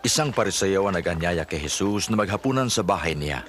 [0.00, 3.44] Isang parisayaw ang naganyaya kay Jesus na maghapunan sa bahay niya.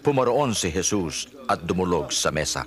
[0.00, 2.64] Pumaroon si Jesus at dumulog sa mesa.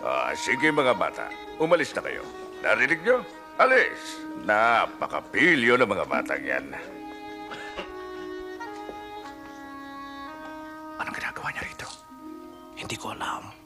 [0.00, 1.28] Ah, sige mga bata,
[1.60, 2.24] umalis na kayo.
[2.64, 3.20] Narinig nyo?
[3.60, 4.24] Alis!
[4.48, 6.66] Napakapilyo ng mga batang yan.
[10.96, 11.88] Anong ginagawa niya rito?
[12.72, 13.61] Hindi ko alam.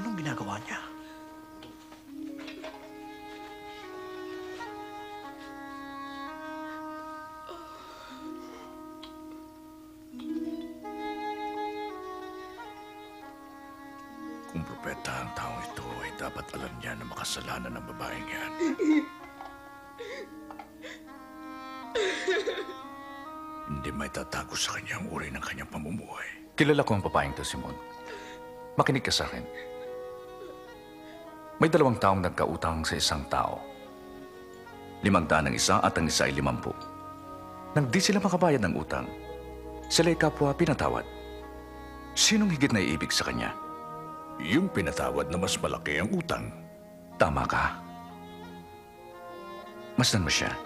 [0.00, 0.80] Anong ginagawa niya?
[14.48, 18.52] Kung propeta ang taong ito, ay dapat alam niya na makasalanan ng babaeng yan.
[23.68, 26.48] Hindi may tatago sa kanya ang uri ng kanyang pamumuhay.
[26.56, 27.76] Kilala ko ang babaeng to, Simon.
[28.80, 29.44] Makinig ka sa akin.
[31.60, 33.60] May dalawang taong nagkautang sa isang tao.
[35.04, 36.72] Limang daan ang isa at ang isa ay limampu.
[37.76, 39.04] Nang di sila makabayad ng utang,
[39.92, 41.04] sila ay kapwa pinatawad.
[42.16, 43.52] Sinong higit na iibig sa kanya?
[44.40, 46.48] Yung pinatawad na mas malaki ang utang.
[47.20, 47.76] Tama ka.
[50.00, 50.56] Masdan mo siya.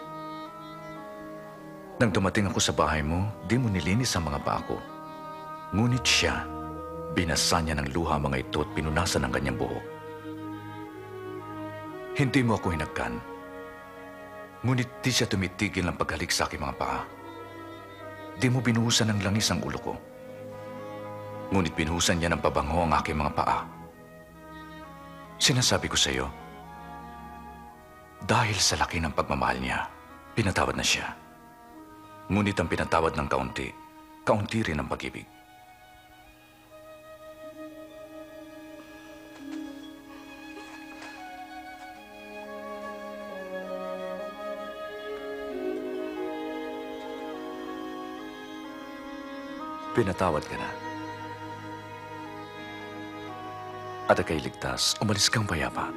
[1.98, 4.78] Nang dumating ako sa bahay mo, di mo nilinis ang mga paa ko.
[5.74, 6.46] Ngunit siya,
[7.18, 9.93] binasa niya ng luha mga ito at pinunasan ang kanyang buhok.
[12.14, 13.18] Hindi mo ako hinagkan.
[14.62, 17.02] Ngunit di siya tumitigil ng paghalik sa aking mga paa.
[18.38, 19.94] Di mo binuhusan ng langis ang ulo ko.
[21.50, 23.66] Ngunit binuhusan niya ng pabango ang aking mga paa.
[25.42, 26.30] Sinasabi ko sa iyo,
[28.22, 29.90] dahil sa laki ng pagmamahal niya,
[30.38, 31.18] pinatawad na siya.
[32.30, 33.68] Ngunit ang pinatawad ng kaunti,
[34.22, 35.33] kaunti rin ang pag-ibig.
[49.94, 50.70] Pinatawad ka na.
[54.10, 55.88] At ikay ligtas, umalis kang payapa.